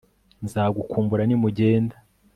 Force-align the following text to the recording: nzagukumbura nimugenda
nzagukumbura 0.45 1.23
nimugenda 1.27 1.95